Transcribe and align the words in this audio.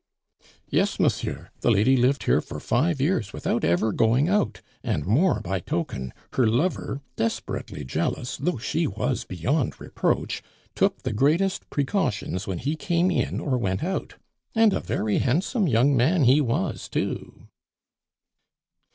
"Yes, 0.67 0.99
monsieur, 0.99 1.51
the 1.59 1.69
lady 1.69 1.95
lived 1.95 2.23
here 2.23 2.41
for 2.41 2.59
five 2.59 2.99
years 2.99 3.33
without 3.33 3.63
ever 3.63 3.91
going 3.91 4.29
out, 4.29 4.63
and 4.83 5.05
more 5.05 5.39
by 5.41 5.59
token, 5.59 6.11
her 6.33 6.47
lover, 6.47 7.03
desperately 7.15 7.83
jealous 7.85 8.35
though 8.37 8.57
she 8.57 8.87
was 8.87 9.25
beyond 9.25 9.79
reproach, 9.79 10.41
took 10.73 11.03
the 11.03 11.13
greatest 11.13 11.69
precautions 11.69 12.47
when 12.47 12.57
he 12.57 12.75
came 12.75 13.11
in 13.11 13.39
or 13.39 13.59
went 13.59 13.83
out. 13.83 14.15
And 14.55 14.73
a 14.73 14.79
very 14.79 15.19
handsome 15.19 15.67
young 15.67 15.95
man 15.95 16.23
he 16.23 16.41
was 16.41 16.89
too!" 16.89 17.47